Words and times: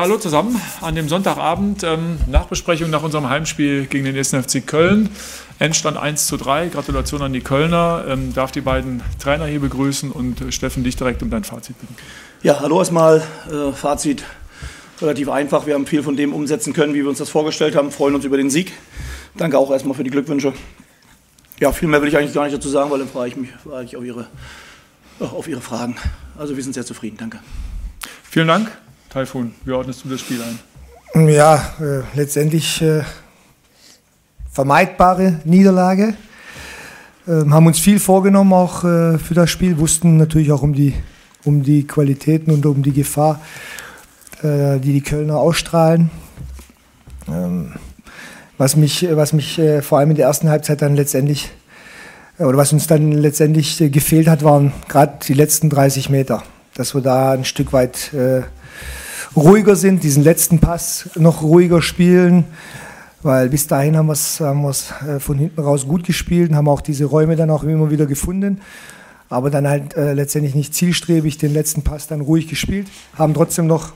Hallo 0.00 0.16
zusammen 0.16 0.60
an 0.80 0.94
dem 0.94 1.08
Sonntagabend, 1.08 1.82
ähm, 1.82 2.18
Nachbesprechung 2.28 2.88
nach 2.88 3.02
unserem 3.02 3.28
Heimspiel 3.28 3.86
gegen 3.86 4.04
den 4.04 4.16
1. 4.16 4.30
FC 4.30 4.64
Köln. 4.64 5.08
Endstand 5.58 5.96
1 5.96 6.28
zu 6.28 6.36
3. 6.36 6.68
Gratulation 6.68 7.20
an 7.20 7.32
die 7.32 7.40
Kölner. 7.40 8.04
Ähm, 8.06 8.32
darf 8.32 8.52
die 8.52 8.60
beiden 8.60 9.02
Trainer 9.18 9.46
hier 9.46 9.58
begrüßen 9.58 10.12
und 10.12 10.40
äh, 10.40 10.52
Steffen, 10.52 10.84
dich 10.84 10.94
direkt 10.94 11.20
um 11.24 11.30
dein 11.30 11.42
Fazit 11.42 11.80
bitten. 11.80 11.96
Ja, 12.44 12.60
hallo 12.60 12.78
erstmal. 12.78 13.24
Äh, 13.50 13.72
Fazit 13.72 14.22
relativ 15.00 15.30
einfach. 15.30 15.66
Wir 15.66 15.74
haben 15.74 15.84
viel 15.84 16.04
von 16.04 16.16
dem 16.16 16.32
umsetzen 16.32 16.74
können, 16.74 16.94
wie 16.94 17.02
wir 17.02 17.08
uns 17.08 17.18
das 17.18 17.28
vorgestellt 17.28 17.74
haben. 17.74 17.90
Freuen 17.90 18.14
uns 18.14 18.24
über 18.24 18.36
den 18.36 18.50
Sieg. 18.50 18.72
Danke 19.36 19.58
auch 19.58 19.72
erstmal 19.72 19.96
für 19.96 20.04
die 20.04 20.10
Glückwünsche. 20.10 20.52
Ja, 21.58 21.72
viel 21.72 21.88
mehr 21.88 22.00
will 22.00 22.08
ich 22.08 22.16
eigentlich 22.16 22.34
gar 22.34 22.44
nicht 22.44 22.54
dazu 22.56 22.68
sagen, 22.68 22.88
weil 22.92 23.00
dann 23.00 23.08
freue 23.08 23.30
ich 23.30 23.36
mich 23.36 23.50
frage 23.50 23.86
ich 23.86 23.96
auf 23.96 24.04
Ihre, 24.04 24.28
auf 25.18 25.48
Ihre 25.48 25.60
Fragen. 25.60 25.96
Also 26.38 26.54
wir 26.54 26.62
sind 26.62 26.74
sehr 26.74 26.86
zufrieden. 26.86 27.16
Danke. 27.18 27.40
Vielen 28.22 28.46
Dank. 28.46 28.70
Taifun, 29.10 29.54
wie 29.64 29.72
ordnest 29.72 30.04
du 30.04 30.10
das 30.10 30.20
Spiel 30.20 30.40
ein? 30.42 31.28
Ja, 31.28 31.56
äh, 31.80 32.02
letztendlich 32.14 32.82
äh, 32.82 33.02
vermeidbare 34.52 35.40
Niederlage. 35.44 36.14
Ähm, 37.26 37.54
haben 37.54 37.66
uns 37.66 37.78
viel 37.78 38.00
vorgenommen 38.00 38.52
auch 38.52 38.84
äh, 38.84 39.18
für 39.18 39.32
das 39.32 39.48
Spiel, 39.48 39.78
wussten 39.78 40.18
natürlich 40.18 40.52
auch 40.52 40.60
um 40.62 40.74
die, 40.74 40.92
um 41.44 41.62
die 41.62 41.86
Qualitäten 41.86 42.50
und 42.50 42.66
um 42.66 42.82
die 42.82 42.92
Gefahr, 42.92 43.40
äh, 44.42 44.78
die 44.78 44.92
die 44.92 45.00
Kölner 45.00 45.38
ausstrahlen. 45.38 46.10
Ähm, 47.28 47.72
was 48.58 48.76
mich, 48.76 49.06
was 49.10 49.32
mich 49.32 49.58
äh, 49.58 49.80
vor 49.80 49.98
allem 49.98 50.10
in 50.10 50.16
der 50.16 50.26
ersten 50.26 50.50
Halbzeit 50.50 50.82
dann 50.82 50.96
letztendlich, 50.96 51.50
äh, 52.38 52.44
oder 52.44 52.58
was 52.58 52.74
uns 52.74 52.86
dann 52.86 53.12
letztendlich 53.12 53.78
gefehlt 53.78 54.28
hat, 54.28 54.44
waren 54.44 54.74
gerade 54.86 55.14
die 55.26 55.34
letzten 55.34 55.70
30 55.70 56.10
Meter. 56.10 56.42
Dass 56.74 56.94
wir 56.94 57.00
da 57.00 57.32
ein 57.32 57.46
Stück 57.46 57.72
weit 57.72 58.12
ruhiger 59.36 59.76
sind, 59.76 60.02
diesen 60.02 60.22
letzten 60.22 60.58
Pass 60.58 61.10
noch 61.14 61.42
ruhiger 61.42 61.82
spielen, 61.82 62.44
weil 63.22 63.48
bis 63.48 63.66
dahin 63.66 63.96
haben 63.96 64.06
wir 64.06 64.12
es 64.12 64.40
haben 64.40 64.64
äh, 64.64 65.20
von 65.20 65.38
hinten 65.38 65.60
raus 65.60 65.86
gut 65.86 66.04
gespielt 66.04 66.50
und 66.50 66.56
haben 66.56 66.68
auch 66.68 66.80
diese 66.80 67.04
Räume 67.04 67.36
dann 67.36 67.50
auch 67.50 67.64
immer 67.64 67.90
wieder 67.90 68.06
gefunden, 68.06 68.60
aber 69.28 69.50
dann 69.50 69.68
halt 69.68 69.96
äh, 69.96 70.12
letztendlich 70.12 70.54
nicht 70.54 70.74
zielstrebig 70.74 71.38
den 71.38 71.52
letzten 71.52 71.82
Pass 71.82 72.06
dann 72.06 72.20
ruhig 72.20 72.48
gespielt, 72.48 72.88
haben 73.16 73.34
trotzdem 73.34 73.66
noch, 73.66 73.92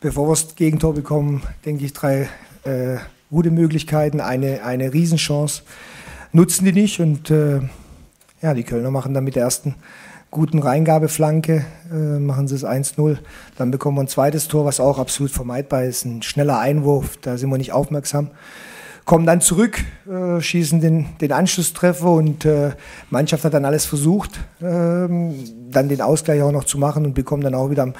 bevor 0.00 0.28
wir 0.28 0.32
das 0.32 0.54
Gegentor 0.56 0.94
bekommen, 0.94 1.42
denke 1.64 1.84
ich, 1.84 1.92
drei 1.92 2.28
äh, 2.64 2.96
gute 3.30 3.50
Möglichkeiten, 3.50 4.20
eine, 4.20 4.64
eine 4.64 4.92
Riesenchance, 4.92 5.62
nutzen 6.32 6.64
die 6.64 6.72
nicht 6.72 7.00
und 7.00 7.30
äh, 7.30 7.60
ja, 8.42 8.54
die 8.54 8.64
Kölner 8.64 8.90
machen 8.90 9.14
dann 9.14 9.24
mit 9.24 9.36
der 9.36 9.44
ersten 9.44 9.74
guten 10.30 10.60
Reingabeflanke 10.60 11.64
äh, 11.92 12.18
machen 12.18 12.46
sie 12.46 12.54
es 12.54 12.64
1-0. 12.64 13.18
Dann 13.56 13.70
bekommen 13.70 13.96
wir 13.96 14.02
ein 14.02 14.08
zweites 14.08 14.48
Tor, 14.48 14.64
was 14.64 14.80
auch 14.80 14.98
absolut 14.98 15.32
vermeidbar 15.32 15.84
ist. 15.84 16.04
Ein 16.04 16.22
schneller 16.22 16.58
Einwurf, 16.58 17.16
da 17.18 17.36
sind 17.36 17.50
wir 17.50 17.58
nicht 17.58 17.72
aufmerksam. 17.72 18.30
Kommen 19.04 19.26
dann 19.26 19.40
zurück, 19.40 19.82
äh, 20.08 20.40
schießen 20.40 20.80
den, 20.80 21.06
den 21.20 21.32
Anschlusstreffer 21.32 22.10
und 22.10 22.44
äh, 22.44 22.72
Mannschaft 23.10 23.44
hat 23.44 23.54
dann 23.54 23.64
alles 23.64 23.86
versucht, 23.86 24.38
ähm, 24.62 25.34
dann 25.70 25.88
den 25.88 26.00
Ausgleich 26.00 26.42
auch 26.42 26.52
noch 26.52 26.64
zu 26.64 26.78
machen 26.78 27.04
und 27.04 27.14
bekommen 27.14 27.42
dann 27.42 27.54
auch 27.54 27.70
wieder 27.70 27.82
am, 27.82 27.94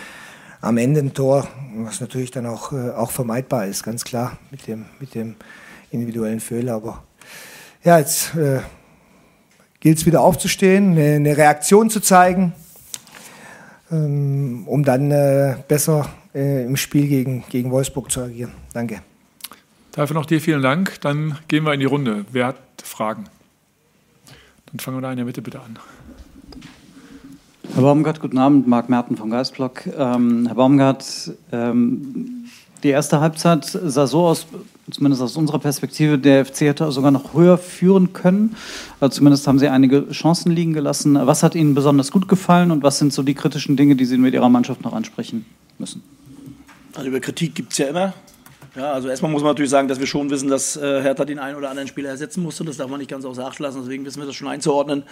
am 0.60 0.76
Ende 0.76 1.00
ein 1.00 1.14
Tor, 1.14 1.48
was 1.78 2.00
natürlich 2.00 2.30
dann 2.30 2.46
auch, 2.46 2.72
äh, 2.72 2.90
auch 2.90 3.10
vermeidbar 3.10 3.66
ist, 3.66 3.82
ganz 3.82 4.04
klar, 4.04 4.38
mit 4.52 4.68
dem, 4.68 4.84
mit 5.00 5.16
dem 5.16 5.34
individuellen 5.90 6.40
Fehler. 6.40 6.74
Aber 6.74 7.02
ja, 7.82 7.98
jetzt 7.98 8.36
äh, 8.36 8.60
gilt 9.80 9.98
es 9.98 10.06
wieder 10.06 10.20
aufzustehen, 10.20 10.92
eine, 10.92 11.14
eine, 11.14 11.36
Reaktion 11.36 11.90
zu 11.90 12.00
zeigen, 12.00 12.52
ähm, 13.90 14.64
um 14.66 14.84
dann 14.84 15.10
äh, 15.10 15.56
besser 15.66 16.08
äh, 16.34 16.64
im 16.64 16.76
Spiel 16.76 17.08
gegen, 17.08 17.44
gegen 17.48 17.70
Wolfsburg 17.70 18.10
zu 18.10 18.20
agieren. 18.20 18.52
Danke. 18.72 19.02
Dafür 19.92 20.14
noch 20.14 20.26
dir 20.26 20.40
vielen 20.40 20.62
Dank. 20.62 21.00
Dann 21.00 21.38
gehen 21.48 21.64
wir 21.64 21.74
in 21.74 21.80
die 21.80 21.86
Runde. 21.86 22.24
Wer 22.30 22.46
hat 22.46 22.56
Fragen? 22.82 23.24
Dann 24.66 24.78
fangen 24.78 24.98
wir 24.98 25.02
da 25.02 25.10
in 25.10 25.16
der 25.16 25.26
Mitte 25.26 25.42
bitte 25.42 25.60
an. 25.60 25.78
Herr 27.74 27.82
Baumgart, 27.82 28.20
guten 28.20 28.38
Abend. 28.38 28.68
Marc 28.68 28.88
Merten 28.88 29.16
vom 29.16 29.30
Geistblock. 29.30 29.86
Ähm, 29.86 30.46
Herr 30.46 30.54
Baumgart, 30.54 31.32
ähm, 31.50 32.39
die 32.82 32.88
erste 32.88 33.20
Halbzeit 33.20 33.64
sah 33.64 34.06
so 34.06 34.26
aus, 34.26 34.46
zumindest 34.90 35.22
aus 35.22 35.36
unserer 35.36 35.58
Perspektive, 35.58 36.18
der 36.18 36.44
FC 36.44 36.62
hätte 36.62 36.90
sogar 36.92 37.10
noch 37.10 37.34
höher 37.34 37.58
führen 37.58 38.12
können. 38.12 38.56
Also 39.00 39.16
zumindest 39.16 39.46
haben 39.46 39.58
sie 39.58 39.68
einige 39.68 40.08
Chancen 40.10 40.52
liegen 40.52 40.72
gelassen. 40.72 41.14
Was 41.14 41.42
hat 41.42 41.54
Ihnen 41.54 41.74
besonders 41.74 42.10
gut 42.10 42.28
gefallen 42.28 42.70
und 42.70 42.82
was 42.82 42.98
sind 42.98 43.12
so 43.12 43.22
die 43.22 43.34
kritischen 43.34 43.76
Dinge, 43.76 43.96
die 43.96 44.04
Sie 44.04 44.18
mit 44.18 44.34
Ihrer 44.34 44.48
Mannschaft 44.48 44.82
noch 44.82 44.92
ansprechen 44.92 45.44
müssen? 45.78 46.02
Also 46.94 47.08
über 47.08 47.20
Kritik 47.20 47.54
gibt 47.54 47.72
es 47.72 47.78
ja 47.78 47.86
immer. 47.86 48.14
Ja, 48.76 48.92
also 48.92 49.08
erstmal 49.08 49.32
muss 49.32 49.42
man 49.42 49.50
natürlich 49.50 49.70
sagen, 49.70 49.88
dass 49.88 49.98
wir 49.98 50.06
schon 50.06 50.30
wissen, 50.30 50.48
dass 50.48 50.76
äh, 50.76 51.02
Hertha 51.02 51.24
den 51.24 51.40
einen 51.40 51.56
oder 51.56 51.70
anderen 51.70 51.88
Spieler 51.88 52.10
ersetzen 52.10 52.42
musste. 52.42 52.64
Das 52.64 52.76
darf 52.76 52.88
man 52.88 52.98
nicht 53.00 53.10
ganz 53.10 53.24
außer 53.24 53.44
Acht 53.44 53.58
lassen, 53.58 53.80
deswegen 53.82 54.04
wissen 54.04 54.20
wir 54.20 54.26
das 54.26 54.36
schon 54.36 54.48
einzuordnen. 54.48 55.02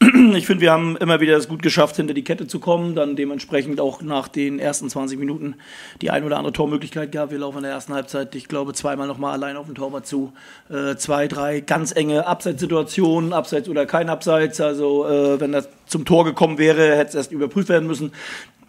Ich 0.34 0.46
finde, 0.46 0.62
wir 0.62 0.72
haben 0.72 0.96
immer 0.96 1.20
wieder 1.20 1.36
es 1.36 1.48
gut 1.48 1.62
geschafft, 1.62 1.96
hinter 1.96 2.14
die 2.14 2.24
Kette 2.24 2.46
zu 2.46 2.58
kommen. 2.58 2.94
Dann 2.94 3.14
dementsprechend 3.14 3.80
auch 3.80 4.02
nach 4.02 4.26
den 4.26 4.58
ersten 4.58 4.88
20 4.88 5.18
Minuten 5.18 5.54
die 6.00 6.10
ein 6.10 6.24
oder 6.24 6.38
andere 6.38 6.52
Tormöglichkeit 6.52 7.12
gehabt. 7.12 7.30
Wir 7.30 7.38
laufen 7.38 7.58
in 7.58 7.64
der 7.64 7.72
ersten 7.72 7.94
Halbzeit, 7.94 8.34
ich 8.34 8.48
glaube, 8.48 8.74
zweimal 8.74 9.06
nochmal 9.06 9.32
allein 9.32 9.56
auf 9.56 9.66
den 9.66 9.74
Torwart 9.74 10.06
zu. 10.06 10.32
Äh, 10.70 10.96
zwei, 10.96 11.28
drei 11.28 11.60
ganz 11.60 11.94
enge 11.94 12.26
Abseitssituationen, 12.26 13.32
Abseits 13.32 13.68
oder 13.68 13.86
kein 13.86 14.08
Abseits. 14.08 14.60
Also 14.60 15.06
äh, 15.06 15.40
wenn 15.40 15.52
das 15.52 15.68
zum 15.86 16.04
Tor 16.04 16.24
gekommen 16.24 16.58
wäre, 16.58 16.96
hätte 16.96 17.10
es 17.10 17.14
erst 17.14 17.32
überprüft 17.32 17.68
werden 17.68 17.86
müssen. 17.86 18.12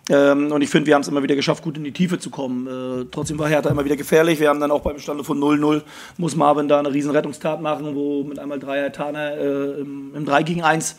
Ähm, 0.09 0.51
und 0.51 0.61
ich 0.61 0.69
finde, 0.69 0.87
wir 0.87 0.95
haben 0.95 1.01
es 1.01 1.07
immer 1.07 1.23
wieder 1.23 1.35
geschafft, 1.35 1.63
gut 1.63 1.77
in 1.77 1.83
die 1.83 1.91
Tiefe 1.91 2.19
zu 2.19 2.29
kommen. 2.29 2.67
Äh, 2.67 3.05
trotzdem 3.11 3.39
war 3.39 3.49
Hertha 3.49 3.69
immer 3.69 3.85
wieder 3.85 3.95
gefährlich. 3.95 4.39
Wir 4.39 4.49
haben 4.49 4.59
dann 4.59 4.71
auch 4.71 4.81
beim 4.81 4.99
Stande 4.99 5.23
von 5.23 5.39
0-0, 5.39 5.81
muss 6.17 6.35
Marvin 6.35 6.67
da 6.67 6.79
eine 6.79 6.93
riesen 6.93 7.11
Rettungstat 7.11 7.61
machen, 7.61 7.95
wo 7.95 8.23
mit 8.23 8.37
einmal 8.37 8.59
Dreier 8.59 8.91
Taner 8.91 9.37
äh, 9.37 9.79
im 9.81 10.25
3 10.25 10.43
gegen 10.43 10.63
1 10.63 10.97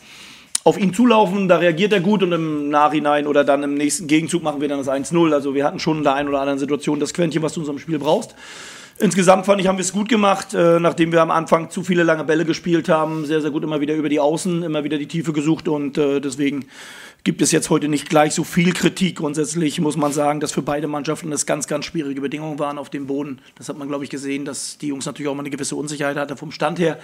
auf 0.67 0.77
ihn 0.77 0.93
zulaufen, 0.93 1.47
da 1.47 1.57
reagiert 1.57 1.93
er 1.93 2.01
gut 2.01 2.23
und 2.23 2.33
im 2.33 2.67
Nachhinein 2.67 3.25
oder 3.25 3.45
dann 3.45 3.63
im 3.63 3.75
nächsten 3.75 4.07
Gegenzug 4.07 4.43
machen 4.43 4.59
wir 4.59 4.67
dann 4.67 4.79
das 4.79 4.89
1-0. 4.89 5.33
Also 5.33 5.55
wir 5.55 5.63
hatten 5.63 5.79
schon 5.79 5.99
in 5.99 6.03
der 6.03 6.15
einen 6.15 6.27
oder 6.27 6.41
anderen 6.41 6.59
Situation 6.59 6.99
das 6.99 7.13
Quäntchen, 7.13 7.41
was 7.41 7.53
du 7.53 7.61
in 7.61 7.61
unserem 7.61 7.79
Spiel 7.79 7.99
brauchst. 7.99 8.35
Insgesamt 8.99 9.45
fand 9.45 9.61
ich, 9.61 9.67
haben 9.67 9.77
wir 9.77 9.83
es 9.83 9.93
gut 9.93 10.09
gemacht, 10.09 10.55
äh, 10.55 10.79
nachdem 10.79 11.11
wir 11.11 11.21
am 11.21 11.29
Anfang 11.29 11.69
zu 11.69 11.83
viele 11.83 12.01
lange 12.01 12.23
Bälle 12.23 12.45
gespielt 12.45 12.89
haben. 12.89 13.25
Sehr, 13.25 13.41
sehr 13.41 13.51
gut 13.51 13.63
immer 13.63 13.79
wieder 13.79 13.93
über 13.93 14.09
die 14.09 14.19
Außen, 14.19 14.63
immer 14.63 14.83
wieder 14.83 14.97
die 14.97 15.07
Tiefe 15.07 15.33
gesucht 15.33 15.67
und 15.67 15.99
äh, 15.99 16.19
deswegen 16.19 16.65
gibt 17.23 17.43
es 17.43 17.51
jetzt 17.51 17.69
heute 17.69 17.89
nicht 17.89 18.09
gleich 18.09 18.33
so 18.33 18.43
viel 18.43 18.73
Kritik. 18.73 19.17
Grundsätzlich 19.17 19.79
muss 19.81 19.97
man 19.97 20.13
sagen, 20.13 20.39
dass 20.39 20.51
für 20.51 20.63
beide 20.63 20.87
Mannschaften 20.87 21.29
das 21.29 21.45
ganz, 21.45 21.67
ganz 21.67 21.85
schwierige 21.85 22.21
Bedingungen 22.21 22.57
waren 22.57 22.79
auf 22.79 22.89
dem 22.89 23.05
Boden. 23.05 23.39
Das 23.55 23.69
hat 23.69 23.77
man, 23.77 23.87
glaube 23.87 24.03
ich, 24.03 24.09
gesehen, 24.09 24.45
dass 24.45 24.79
die 24.79 24.87
Jungs 24.87 25.05
natürlich 25.05 25.29
auch 25.29 25.35
mal 25.35 25.41
eine 25.41 25.51
gewisse 25.51 25.75
Unsicherheit 25.75 26.17
hatten 26.17 26.35
vom 26.35 26.51
Stand 26.51 26.79
her. 26.79 26.97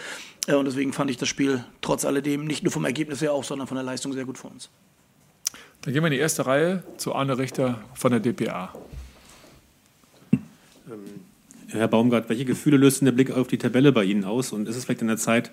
Äh, 0.48 0.56
und 0.56 0.66
deswegen 0.66 0.94
fand 0.94 1.12
ich 1.12 1.18
das 1.18 1.30
Spiel 1.30 1.64
trotz 1.82 2.06
alledem 2.06 2.46
nicht 2.46 2.64
nur 2.64 2.72
vom 2.72 2.86
Ergebnis 2.86 3.22
her 3.22 3.34
auch, 3.34 3.44
sondern 3.44 3.68
von 3.68 3.76
der 3.76 3.84
Leistung 3.84 4.14
sehr 4.14 4.26
gut 4.26 4.40
für 4.40 4.48
uns. 4.48 4.72
Dann 5.82 5.94
gehen 5.94 6.02
wir 6.02 6.08
in 6.08 6.14
die 6.14 6.20
erste 6.20 6.48
Reihe 6.48 6.82
zu 6.98 7.14
Arne 7.14 7.38
Richter 7.38 7.84
von 7.94 8.12
der 8.12 8.20
DPA. 8.20 8.74
Herr 11.74 11.88
Baumgart, 11.88 12.30
welche 12.30 12.46
Gefühle 12.46 12.78
löst 12.78 13.02
denn 13.02 13.06
der 13.06 13.14
Blick 13.14 13.32
auf 13.32 13.48
die 13.48 13.58
Tabelle 13.58 13.92
bei 13.92 14.04
Ihnen 14.04 14.26
aus? 14.26 14.52
Und 14.52 14.68
ist 14.68 14.76
es 14.76 14.86
vielleicht 14.86 15.02
in 15.02 15.08
der 15.08 15.18
Zeit, 15.18 15.52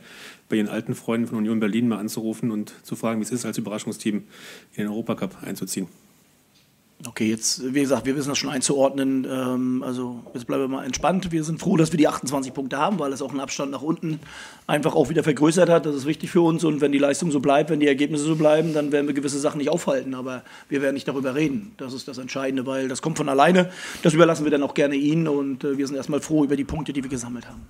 bei 0.48 0.56
Ihren 0.56 0.68
alten 0.68 0.94
Freunden 0.94 1.26
von 1.26 1.38
Union 1.38 1.60
Berlin 1.60 1.88
mal 1.88 1.98
anzurufen 1.98 2.50
und 2.50 2.74
zu 2.82 2.94
fragen, 2.94 3.20
wie 3.20 3.24
es 3.24 3.32
ist, 3.32 3.46
als 3.46 3.56
Überraschungsteam 3.56 4.16
in 4.16 4.24
den 4.76 4.88
Europacup 4.88 5.42
einzuziehen? 5.42 5.88
Okay, 7.06 7.30
jetzt, 7.30 7.62
wie 7.72 7.80
gesagt, 7.80 8.04
wir 8.04 8.14
wissen 8.14 8.28
das 8.28 8.36
schon 8.36 8.50
einzuordnen. 8.50 9.26
Ähm, 9.28 9.82
also 9.82 10.22
jetzt 10.34 10.46
bleiben 10.46 10.64
wir 10.64 10.68
mal 10.68 10.84
entspannt. 10.84 11.32
Wir 11.32 11.44
sind 11.44 11.58
froh, 11.58 11.78
dass 11.78 11.92
wir 11.92 11.96
die 11.96 12.06
28 12.06 12.52
Punkte 12.52 12.76
haben, 12.76 12.98
weil 12.98 13.10
es 13.14 13.22
auch 13.22 13.30
einen 13.30 13.40
Abstand 13.40 13.70
nach 13.70 13.80
unten 13.80 14.20
einfach 14.66 14.94
auch 14.94 15.08
wieder 15.08 15.22
vergrößert 15.22 15.70
hat. 15.70 15.86
Das 15.86 15.94
ist 15.94 16.04
wichtig 16.04 16.30
für 16.30 16.42
uns. 16.42 16.62
Und 16.62 16.82
wenn 16.82 16.92
die 16.92 16.98
Leistung 16.98 17.30
so 17.30 17.40
bleibt, 17.40 17.70
wenn 17.70 17.80
die 17.80 17.86
Ergebnisse 17.86 18.24
so 18.24 18.36
bleiben, 18.36 18.74
dann 18.74 18.92
werden 18.92 19.06
wir 19.06 19.14
gewisse 19.14 19.38
Sachen 19.38 19.58
nicht 19.58 19.70
aufhalten. 19.70 20.14
Aber 20.14 20.42
wir 20.68 20.82
werden 20.82 20.92
nicht 20.92 21.08
darüber 21.08 21.34
reden. 21.34 21.72
Das 21.78 21.94
ist 21.94 22.06
das 22.06 22.18
Entscheidende, 22.18 22.66
weil 22.66 22.88
das 22.88 23.00
kommt 23.00 23.16
von 23.16 23.30
alleine. 23.30 23.70
Das 24.02 24.12
überlassen 24.12 24.44
wir 24.44 24.50
dann 24.50 24.62
auch 24.62 24.74
gerne 24.74 24.96
Ihnen. 24.96 25.26
Und 25.26 25.64
äh, 25.64 25.78
wir 25.78 25.86
sind 25.86 25.96
erstmal 25.96 26.20
froh 26.20 26.44
über 26.44 26.56
die 26.56 26.64
Punkte, 26.64 26.92
die 26.92 27.02
wir 27.02 27.10
gesammelt 27.10 27.48
haben. 27.48 27.66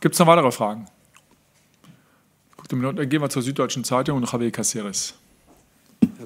Gibt 0.00 0.14
es 0.14 0.18
noch 0.18 0.26
weitere 0.26 0.50
Fragen? 0.50 0.86
Gut, 2.56 2.72
dann 2.72 3.08
gehen 3.10 3.20
wir 3.20 3.28
zur 3.28 3.42
Süddeutschen 3.42 3.84
Zeitung 3.84 4.16
und 4.16 4.32
Javier 4.32 4.50
Caceres. 4.50 5.18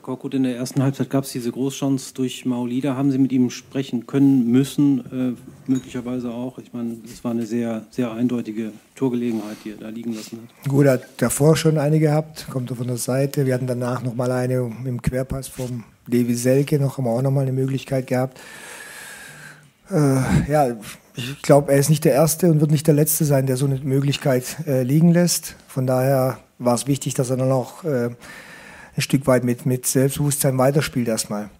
Korkut, 0.08 0.32
in 0.32 0.44
der 0.44 0.56
ersten 0.56 0.82
Halbzeit 0.82 1.10
gab 1.10 1.24
es 1.24 1.32
diese 1.32 1.52
Großchance 1.52 2.14
durch 2.14 2.46
Maulida. 2.46 2.96
Haben 2.96 3.10
Sie 3.10 3.18
mit 3.18 3.30
ihm 3.30 3.50
sprechen 3.50 4.06
können, 4.06 4.50
müssen, 4.50 5.36
äh, 5.36 5.70
möglicherweise 5.70 6.30
auch? 6.30 6.58
Ich 6.58 6.72
meine, 6.72 6.96
es 7.04 7.22
war 7.24 7.32
eine 7.32 7.44
sehr, 7.44 7.84
sehr 7.90 8.10
eindeutige 8.12 8.72
Torgelegenheit, 8.94 9.58
die 9.66 9.72
er 9.72 9.76
da 9.76 9.90
liegen 9.90 10.14
lassen 10.14 10.38
hat. 10.38 10.70
Gut, 10.70 10.86
er 10.86 10.92
hat 10.92 11.02
davor 11.18 11.58
schon 11.58 11.76
eine 11.76 12.00
gehabt, 12.00 12.46
kommt 12.50 12.70
von 12.70 12.86
der 12.86 12.96
Seite. 12.96 13.44
Wir 13.44 13.52
hatten 13.52 13.66
danach 13.66 14.02
noch 14.02 14.14
mal 14.14 14.32
eine 14.32 14.72
im 14.86 15.02
Querpass 15.02 15.46
vom 15.46 15.84
Levi 16.06 16.34
Selke, 16.34 16.78
noch 16.78 16.96
haben 16.96 17.04
wir 17.04 17.10
auch 17.10 17.20
noch 17.20 17.30
mal 17.30 17.42
eine 17.42 17.52
Möglichkeit 17.52 18.06
gehabt. 18.06 18.40
Äh, 19.90 20.50
ja, 20.50 20.74
ich 21.16 21.42
glaube, 21.42 21.70
er 21.70 21.80
ist 21.80 21.90
nicht 21.90 22.06
der 22.06 22.14
Erste 22.14 22.50
und 22.50 22.62
wird 22.62 22.70
nicht 22.70 22.86
der 22.86 22.94
Letzte 22.94 23.26
sein, 23.26 23.44
der 23.44 23.58
so 23.58 23.66
eine 23.66 23.76
Möglichkeit 23.80 24.56
äh, 24.66 24.84
liegen 24.84 25.12
lässt. 25.12 25.54
Von 25.66 25.86
daher 25.86 26.38
war 26.58 26.74
es 26.74 26.86
wichtig, 26.86 27.12
dass 27.12 27.28
er 27.28 27.36
dann 27.36 27.52
auch 27.52 27.84
äh, 27.84 28.08
ein 28.98 29.00
Stück 29.00 29.28
weit 29.28 29.44
mit, 29.44 29.64
mit 29.64 29.86
Selbstbewusstsein 29.86 30.58
weiterspielt 30.58 31.06
erstmal. 31.06 31.50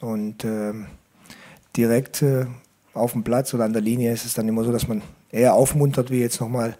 Und 0.00 0.44
ähm, 0.44 0.86
direkt 1.74 2.20
äh, 2.20 2.44
auf 2.92 3.12
dem 3.12 3.24
Platz 3.24 3.54
oder 3.54 3.64
an 3.64 3.72
der 3.72 3.80
Linie 3.80 4.12
ist 4.12 4.26
es 4.26 4.34
dann 4.34 4.46
immer 4.46 4.62
so, 4.62 4.72
dass 4.72 4.86
man 4.86 5.00
eher 5.30 5.54
aufmuntert, 5.54 6.10
wie 6.10 6.20
jetzt 6.20 6.38
nochmal 6.38 6.76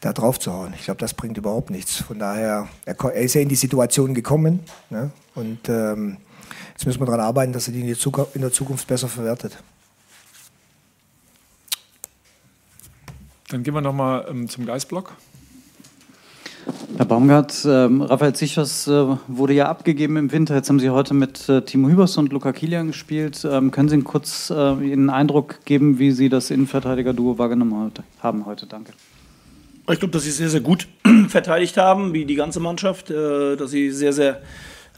da 0.00 0.12
drauf 0.12 0.38
zu 0.38 0.52
hauen. 0.52 0.72
Ich 0.76 0.84
glaube, 0.84 1.00
das 1.00 1.14
bringt 1.14 1.36
überhaupt 1.36 1.70
nichts. 1.70 1.96
Von 1.96 2.20
daher, 2.20 2.68
er, 2.84 2.94
er 2.96 3.22
ist 3.22 3.34
ja 3.34 3.40
in 3.40 3.48
die 3.48 3.56
Situation 3.56 4.14
gekommen 4.14 4.60
ne? 4.88 5.10
und 5.34 5.68
ähm, 5.68 6.18
jetzt 6.74 6.86
müssen 6.86 7.00
wir 7.00 7.06
daran 7.06 7.20
arbeiten, 7.20 7.52
dass 7.52 7.66
er 7.66 7.72
die 7.72 7.80
in, 7.80 7.88
die 7.88 7.96
Zukunft, 7.96 8.36
in 8.36 8.42
der 8.42 8.52
Zukunft 8.52 8.86
besser 8.86 9.08
verwertet. 9.08 9.60
Dann 13.48 13.64
gehen 13.64 13.74
wir 13.74 13.80
nochmal 13.80 14.26
ähm, 14.30 14.48
zum 14.48 14.64
Geistblock. 14.64 15.16
Herr 16.98 17.06
Baumgart, 17.06 17.64
äh, 17.64 17.68
Raphael 17.68 18.34
Zichos 18.34 18.88
äh, 18.88 19.16
wurde 19.28 19.52
ja 19.52 19.68
abgegeben 19.68 20.16
im 20.16 20.32
Winter. 20.32 20.56
Jetzt 20.56 20.68
haben 20.68 20.80
Sie 20.80 20.90
heute 20.90 21.14
mit 21.14 21.48
äh, 21.48 21.62
Timo 21.62 21.88
Hübers 21.88 22.16
und 22.16 22.32
Luca 22.32 22.52
Kilian 22.52 22.88
gespielt. 22.88 23.46
Ähm, 23.48 23.70
können 23.70 23.88
Sie 23.88 24.00
kurz 24.00 24.50
äh, 24.50 24.54
Ihnen 24.54 25.08
einen 25.08 25.10
Eindruck 25.10 25.64
geben, 25.64 26.00
wie 26.00 26.10
Sie 26.10 26.28
das 26.28 26.50
Innenverteidiger-Duo 26.50 27.38
wahrgenommen 27.38 27.84
heute, 27.84 28.02
haben 28.18 28.46
heute? 28.46 28.66
Danke. 28.66 28.94
Ich 29.88 30.00
glaube, 30.00 30.10
dass 30.10 30.24
sie 30.24 30.32
sehr, 30.32 30.50
sehr 30.50 30.60
gut 30.60 30.88
verteidigt 31.28 31.76
haben, 31.76 32.14
wie 32.14 32.24
die 32.24 32.34
ganze 32.34 32.58
Mannschaft. 32.58 33.10
Äh, 33.10 33.54
dass 33.54 33.70
sie 33.70 33.92
sehr, 33.92 34.12
sehr 34.12 34.42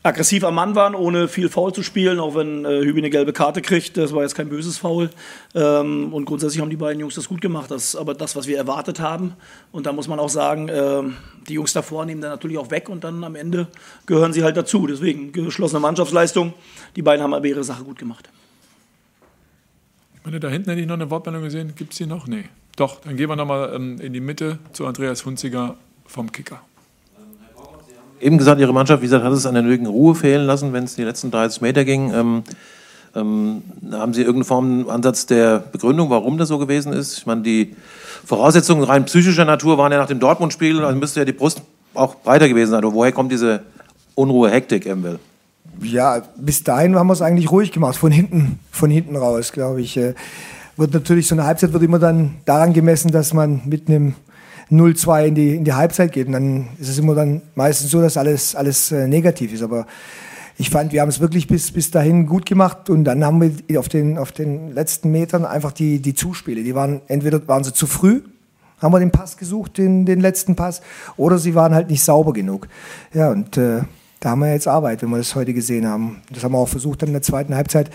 aggressiv 0.03 0.45
am 0.45 0.55
Mann 0.55 0.75
waren, 0.75 0.95
ohne 0.95 1.29
viel 1.29 1.49
Foul 1.49 1.75
zu 1.75 1.83
spielen, 1.83 2.21
auch 2.21 2.35
wenn 2.35 2.65
äh, 2.65 2.81
Hübi 2.81 3.01
eine 3.01 3.11
gelbe 3.11 3.33
Karte 3.33 3.61
kriegt. 3.61 3.97
Das 3.97 4.15
war 4.15 4.23
jetzt 4.23 4.35
kein 4.35 4.49
böses 4.49 4.79
Foul. 4.79 5.11
Ähm, 5.55 6.13
und 6.13 6.25
grundsätzlich 6.25 6.61
haben 6.61 6.71
die 6.71 6.77
beiden 6.77 7.01
Jungs 7.01 7.15
das 7.15 7.29
gut 7.29 7.41
gemacht. 7.41 7.71
Das 7.71 7.85
ist 7.85 7.97
aber 7.97 8.15
das, 8.15 8.35
was 8.35 8.47
wir 8.47 8.57
erwartet 8.57 9.01
haben. 9.01 9.35
Und 9.73 9.87
da 9.87 9.93
muss 9.93 10.09
man 10.09 10.19
auch 10.19 10.29
sagen, 10.29 10.69
äh, 10.69 11.03
die 11.49 11.55
Jungs 11.55 11.73
davor 11.73 12.07
nehmen 12.07 12.21
dann 12.23 12.31
natürlich 12.31 12.57
auch 12.57 12.71
weg 12.71 12.89
und 12.89 13.05
dann 13.05 13.23
am 13.25 13.35
Ende 13.35 13.69
gehören 14.07 14.33
sie 14.33 14.43
halt 14.43 14.57
dazu. 14.57 14.87
Deswegen 14.87 15.33
geschlossene 15.33 15.81
Mannschaftsleistung. 15.81 16.55
Die 16.97 17.03
beiden 17.03 17.23
haben 17.23 17.35
aber 17.35 17.47
ihre 17.47 17.65
Sache 17.65 17.85
gut 17.85 17.99
gemacht. 17.99 18.31
Ich 20.15 20.25
meine, 20.25 20.41
da 20.41 20.49
hinten 20.49 20.71
hätte 20.71 20.81
ich 20.81 20.87
noch 20.87 20.95
eine 20.95 21.11
Wortmeldung 21.11 21.43
gesehen. 21.43 21.75
Gibt 21.77 21.93
es 21.93 21.99
die 21.99 22.07
noch? 22.07 22.27
Nee. 22.27 22.45
Doch, 22.77 23.01
dann 23.01 23.17
gehen 23.17 23.29
wir 23.29 23.37
nochmal 23.37 23.75
ähm, 23.75 24.01
in 24.01 24.15
die 24.15 24.21
Mitte 24.21 24.59
zu 24.73 24.87
Andreas 24.87 25.27
Hunziger 25.27 25.77
vom 26.07 26.33
Kicker. 26.33 26.63
Eben 28.21 28.39
gesagt, 28.39 28.61
Ihre 28.61 28.73
Mannschaft, 28.73 29.03
wie 29.03 29.07
gesagt, 29.07 29.25
hat 29.25 29.33
es 29.33 29.47
an 29.47 29.55
der 29.55 29.63
nötigen 29.63 29.87
Ruhe 29.87 30.15
fehlen 30.15 30.47
lassen, 30.47 30.73
wenn 30.73 30.85
es 30.85 30.95
die 30.95 31.05
letzten 31.05 31.31
30 31.31 31.63
Meter 31.63 31.85
ging. 31.85 32.13
Ähm, 32.13 32.43
ähm, 33.15 33.63
haben 33.91 34.13
Sie 34.13 34.21
irgendeine 34.21 34.45
Form, 34.45 34.89
Ansatz 34.89 35.27
der 35.27 35.59
Begründung, 35.59 36.11
warum 36.11 36.39
das 36.39 36.49
so 36.49 36.59
gewesen 36.59 36.93
ist? 36.93 37.19
Ich 37.19 37.27
meine, 37.27 37.43
die 37.43 37.75
Voraussetzungen 38.25 38.85
rein 38.85 39.05
psychischer 39.07 39.45
Natur 39.45 39.79
waren 39.79 39.91
ja 39.91 39.99
nach 39.99 40.07
dem 40.07 40.21
Dortmund-Spiel, 40.21 40.85
also 40.85 40.99
müsste 40.99 41.21
ja 41.21 41.25
die 41.25 41.33
Brust 41.33 41.63
auch 41.95 42.17
breiter 42.17 42.49
gewesen 42.49 42.71
sein. 42.71 42.85
Aber 42.85 42.93
woher 42.93 43.13
kommt 43.13 43.33
diese 43.33 43.63
Unruhe, 44.15 44.51
Hektik, 44.51 44.87
Emil? 44.87 45.19
Ja, 45.83 46.23
bis 46.37 46.63
dahin 46.63 46.95
haben 46.97 47.07
wir 47.07 47.15
es 47.15 47.23
eigentlich 47.23 47.51
ruhig 47.51 47.73
gemacht, 47.73 47.97
von 47.97 48.13
hinten, 48.13 48.59
von 48.71 48.91
hinten 48.91 49.17
raus, 49.17 49.53
glaube 49.53 49.81
ich. 49.81 49.97
Äh, 49.97 50.15
wird 50.77 50.95
natürlich 50.95 51.27
so 51.27 51.35
eine 51.35 51.45
Halbzeit 51.45 51.73
wird 51.73 51.83
immer 51.83 51.99
dann 51.99 52.37
daran 52.45 52.73
gemessen, 52.73 53.11
dass 53.11 53.35
man 53.35 53.63
mit 53.65 53.89
einem 53.89 54.15
0-2 54.71 55.27
in 55.27 55.35
die, 55.35 55.57
in 55.57 55.65
die 55.65 55.73
Halbzeit 55.73 56.13
geht. 56.13 56.27
Und 56.27 56.35
dann 56.35 56.69
ist 56.79 56.89
es 56.89 56.99
immer 56.99 57.15
dann 57.15 57.43
meistens 57.55 57.91
so, 57.91 58.01
dass 58.01 58.17
alles, 58.17 58.55
alles 58.55 58.93
äh, 58.93 59.09
negativ 59.09 59.53
ist. 59.53 59.63
Aber 59.63 59.87
ich 60.61 60.71
fand, 60.71 60.93
wir 60.93 61.01
haben 61.01 61.09
es 61.09 61.21
wirklich 61.21 61.47
bis, 61.47 61.73
bis 61.73 61.91
dahin 61.91 62.27
gut 62.27 62.45
gemacht 62.45 62.91
und 62.91 63.05
dann 63.05 63.25
haben 63.25 63.41
wir 63.41 63.81
auf 63.81 63.89
den, 63.89 64.19
auf 64.19 64.31
den 64.31 64.75
letzten 64.75 65.11
Metern 65.11 65.47
einfach 65.47 65.73
die, 65.73 66.01
die 66.01 66.15
Zuspiele. 66.15 66.63
Die 66.63 66.75
waren, 66.75 67.01
entweder 67.07 67.49
waren 67.49 67.65
sie 67.65 67.73
zu 67.73 67.87
früh, 67.87 68.21
haben 68.79 68.93
wir 68.93 69.01
den 69.01 69.11
Pass 69.11 69.39
gesucht, 69.39 69.79
den, 69.79 70.05
den 70.05 70.21
letzten 70.21 70.57
Pass, 70.57 70.83
oder 71.17 71.39
sie 71.39 71.55
waren 71.55 71.75
halt 71.75 71.89
nicht 71.89 72.05
sauber 72.05 72.35
genug. 72.35 72.69
Ja, 73.15 73.31
und 73.31 73.57
äh, 73.57 73.81
da 74.21 74.31
haben 74.31 74.41
wir 74.41 74.53
jetzt 74.53 74.69
Arbeit, 74.69 75.01
wenn 75.01 75.09
wir 75.09 75.17
das 75.17 75.35
heute 75.35 75.55
gesehen 75.55 75.87
haben. 75.87 76.21
Das 76.31 76.45
haben 76.45 76.53
wir 76.53 76.59
auch 76.59 76.69
versucht, 76.69 77.01
dann 77.01 77.09
in 77.09 77.15
der 77.15 77.23
zweiten 77.23 77.55
Halbzeit 77.55 77.91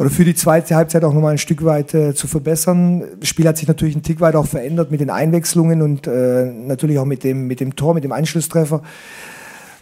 oder 0.00 0.08
für 0.08 0.24
die 0.24 0.34
zweite 0.34 0.76
Halbzeit 0.76 1.04
auch 1.04 1.12
nochmal 1.12 1.32
ein 1.32 1.38
Stück 1.38 1.62
weit 1.62 1.92
äh, 1.92 2.14
zu 2.14 2.26
verbessern. 2.26 3.04
Das 3.20 3.28
Spiel 3.28 3.46
hat 3.46 3.58
sich 3.58 3.68
natürlich 3.68 3.94
ein 3.94 4.02
Tick 4.02 4.22
weit 4.22 4.34
auch 4.34 4.46
verändert 4.46 4.90
mit 4.90 5.00
den 5.00 5.10
Einwechslungen 5.10 5.82
und 5.82 6.06
äh, 6.06 6.46
natürlich 6.46 6.98
auch 6.98 7.04
mit 7.04 7.22
dem, 7.22 7.46
mit 7.46 7.60
dem 7.60 7.76
Tor, 7.76 7.92
mit 7.92 8.02
dem 8.02 8.12
Einschlusstreffer. 8.12 8.80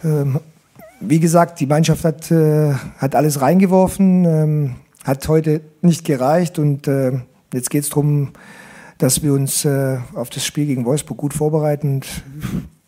Ähm, 0.03 0.41
wie 0.99 1.21
gesagt, 1.21 1.61
die 1.61 1.67
Mannschaft 1.67 2.03
hat, 2.03 2.29
äh, 2.31 2.73
hat 2.97 3.15
alles 3.15 3.39
reingeworfen, 3.39 4.25
ähm, 4.25 4.75
hat 5.05 5.25
heute 5.29 5.61
nicht 5.81 6.03
gereicht 6.03 6.59
und 6.59 6.89
äh, 6.89 7.13
jetzt 7.53 7.69
geht 7.69 7.83
es 7.83 7.89
darum, 7.89 8.31
dass 8.97 9.23
wir 9.23 9.31
uns 9.31 9.63
äh, 9.63 9.99
auf 10.15 10.29
das 10.29 10.45
Spiel 10.45 10.65
gegen 10.65 10.83
Wolfsburg 10.83 11.17
gut 11.17 11.33
vorbereiten. 11.33 11.95
Und 11.95 12.07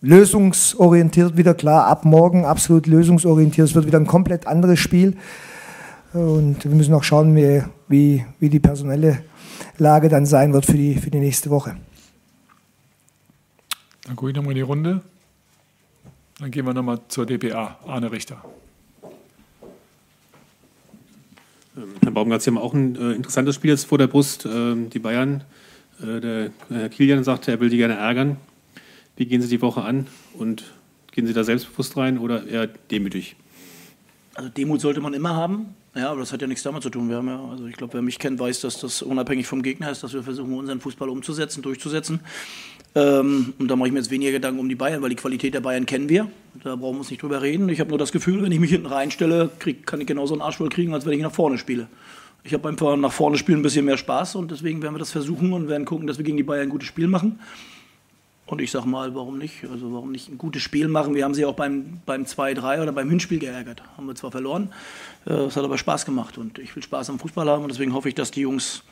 lösungsorientiert 0.01 1.37
wieder 1.37 1.53
klar, 1.53 1.87
ab 1.87 2.03
morgen 2.03 2.43
absolut 2.43 2.87
lösungsorientiert. 2.87 3.69
Es 3.69 3.75
wird 3.75 3.85
wieder 3.85 3.99
ein 3.99 4.07
komplett 4.07 4.47
anderes 4.47 4.79
Spiel. 4.79 5.15
Und 6.13 6.63
wir 6.65 6.71
müssen 6.71 6.93
auch 6.93 7.03
schauen, 7.03 7.35
wie, 7.35 7.63
wie, 7.87 8.25
wie 8.39 8.49
die 8.49 8.59
personelle 8.59 9.23
Lage 9.77 10.09
dann 10.09 10.25
sein 10.25 10.51
wird 10.51 10.65
für 10.65 10.73
die, 10.73 10.95
für 10.95 11.09
die 11.09 11.19
nächste 11.19 11.49
Woche. 11.49 11.77
Dann 14.03 14.15
gucke 14.15 14.31
ich 14.31 14.35
nochmal 14.35 14.51
in 14.51 14.57
die 14.57 14.61
Runde. 14.61 15.01
Dann 16.39 16.51
gehen 16.51 16.65
wir 16.65 16.73
nochmal 16.73 16.99
zur 17.07 17.25
DPA. 17.25 17.77
Arne 17.85 18.11
Richter. 18.11 18.43
Ähm, 21.77 21.83
Herr 22.01 22.11
Baumgart, 22.11 22.41
Sie 22.41 22.49
haben 22.49 22.57
auch 22.57 22.73
ein 22.73 22.95
äh, 22.95 23.13
interessantes 23.13 23.55
Spiel 23.55 23.69
jetzt 23.69 23.85
vor 23.85 23.97
der 23.97 24.07
Brust. 24.07 24.45
Ähm, 24.45 24.89
die 24.89 24.99
Bayern, 24.99 25.43
äh, 26.01 26.19
der 26.19 26.49
Herr 26.69 26.89
Kilian 26.89 27.23
sagte, 27.23 27.51
er 27.51 27.59
will 27.61 27.69
die 27.69 27.77
gerne 27.77 27.95
ärgern. 27.95 28.37
Wie 29.15 29.25
gehen 29.25 29.41
Sie 29.41 29.47
die 29.47 29.61
Woche 29.61 29.83
an 29.83 30.07
und 30.33 30.73
gehen 31.11 31.27
Sie 31.27 31.33
da 31.33 31.43
selbstbewusst 31.43 31.95
rein 31.95 32.17
oder 32.17 32.45
eher 32.45 32.67
demütig? 32.67 33.35
Also 34.35 34.49
Demut 34.49 34.81
sollte 34.81 35.01
man 35.01 35.13
immer 35.13 35.35
haben. 35.35 35.75
Ja, 35.93 36.11
aber 36.11 36.21
das 36.21 36.31
hat 36.31 36.41
ja 36.41 36.47
nichts 36.47 36.63
damit 36.63 36.83
zu 36.83 36.89
tun. 36.89 37.09
Wir 37.09 37.17
haben 37.17 37.27
ja, 37.27 37.43
also 37.49 37.65
ich 37.65 37.75
glaube, 37.75 37.93
wer 37.95 38.01
mich 38.01 38.17
kennt, 38.17 38.39
weiß, 38.39 38.61
dass 38.61 38.79
das 38.79 39.01
unabhängig 39.01 39.45
vom 39.45 39.61
Gegner 39.61 39.91
ist, 39.91 40.03
dass 40.03 40.13
wir 40.13 40.23
versuchen, 40.23 40.53
unseren 40.53 40.79
Fußball 40.79 41.09
umzusetzen, 41.09 41.61
durchzusetzen. 41.61 42.21
Ähm, 42.95 43.53
und 43.59 43.67
da 43.67 43.75
mache 43.75 43.87
ich 43.87 43.93
mir 43.93 43.99
jetzt 43.99 44.09
weniger 44.09 44.31
Gedanken 44.31 44.59
um 44.59 44.69
die 44.69 44.75
Bayern, 44.75 45.01
weil 45.01 45.09
die 45.09 45.17
Qualität 45.17 45.53
der 45.53 45.59
Bayern 45.59 45.85
kennen 45.85 46.07
wir. 46.07 46.29
Da 46.63 46.75
brauchen 46.77 46.95
wir 46.95 46.99
uns 46.99 47.09
nicht 47.09 47.21
drüber 47.21 47.41
reden. 47.41 47.67
Ich 47.67 47.81
habe 47.81 47.89
nur 47.89 47.99
das 47.99 48.13
Gefühl, 48.13 48.41
wenn 48.41 48.53
ich 48.53 48.59
mich 48.59 48.71
hinten 48.71 48.87
reinstelle, 48.87 49.49
krieg, 49.59 49.85
kann 49.85 49.99
ich 49.99 50.07
genauso 50.07 50.33
einen 50.33 50.41
Arsch 50.41 50.57
voll 50.57 50.69
kriegen, 50.69 50.93
als 50.93 51.05
wenn 51.05 51.13
ich 51.13 51.21
nach 51.21 51.31
vorne 51.31 51.57
spiele. 51.57 51.87
Ich 52.43 52.53
habe 52.53 52.69
einfach 52.69 52.95
nach 52.95 53.11
vorne 53.11 53.37
spielen 53.37 53.59
ein 53.59 53.63
bisschen 53.63 53.85
mehr 53.85 53.97
Spaß 53.97 54.35
und 54.35 54.49
deswegen 54.51 54.81
werden 54.81 54.95
wir 54.95 54.99
das 54.99 55.11
versuchen 55.11 55.51
und 55.51 55.67
werden 55.67 55.85
gucken, 55.85 56.07
dass 56.07 56.17
wir 56.17 56.25
gegen 56.25 56.37
die 56.37 56.43
Bayern 56.43 56.63
ein 56.63 56.69
gutes 56.69 56.87
Spiel 56.87 57.07
machen. 57.07 57.39
Und 58.51 58.59
ich 58.59 58.69
sage 58.69 58.85
mal, 58.85 59.15
warum 59.15 59.37
nicht? 59.37 59.63
Also 59.71 59.93
warum 59.93 60.11
nicht 60.11 60.27
ein 60.27 60.37
gutes 60.37 60.61
Spiel 60.61 60.89
machen? 60.89 61.15
Wir 61.15 61.23
haben 61.23 61.33
sie 61.33 61.45
auch 61.45 61.55
beim, 61.55 62.01
beim 62.05 62.23
2-3 62.23 62.81
oder 62.81 62.91
beim 62.91 63.09
Hinspiel 63.09 63.39
geärgert. 63.39 63.81
Haben 63.95 64.07
wir 64.07 64.15
zwar 64.15 64.29
verloren, 64.29 64.73
äh, 65.25 65.31
es 65.31 65.55
hat 65.55 65.63
aber 65.63 65.77
Spaß 65.77 66.05
gemacht 66.05 66.37
und 66.37 66.59
ich 66.59 66.75
will 66.75 66.83
Spaß 66.83 67.11
am 67.11 67.17
Fußball 67.17 67.47
haben 67.47 67.63
und 67.63 67.71
deswegen 67.71 67.93
hoffe 67.93 68.09
ich, 68.09 68.15
dass 68.15 68.29
die 68.29 68.41
Jungs 68.41 68.83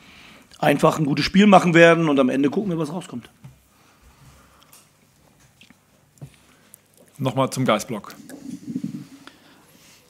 einfach 0.60 0.98
ein 0.98 1.04
gutes 1.04 1.26
Spiel 1.26 1.46
machen 1.46 1.74
werden 1.74 2.08
und 2.08 2.18
am 2.18 2.30
Ende 2.30 2.48
gucken 2.48 2.70
wir, 2.70 2.78
was 2.78 2.90
rauskommt. 2.90 3.28
Nochmal 7.18 7.50
zum 7.50 7.66
Geistblock. 7.66 8.14